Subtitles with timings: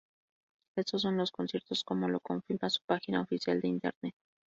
[0.75, 4.15] Estos son los conciertos como lo confirma su página oficial de internet.